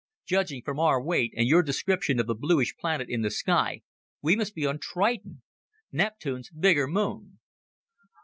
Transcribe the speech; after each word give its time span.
Judging 0.25 0.63
from 0.63 0.79
our 0.79 0.99
weight, 0.99 1.31
and 1.37 1.47
your 1.47 1.61
description 1.61 2.19
of 2.19 2.25
the 2.25 2.33
bluish 2.33 2.75
planet 2.75 3.07
in 3.07 3.21
the 3.21 3.29
sky, 3.29 3.83
we 4.19 4.35
must 4.35 4.55
be 4.55 4.65
on 4.65 4.79
Triton, 4.79 5.43
Neptune's 5.91 6.49
bigger 6.49 6.87
moon." 6.87 7.37